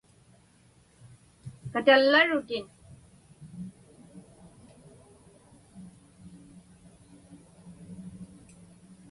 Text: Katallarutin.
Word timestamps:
Katallarutin. 1.71 2.65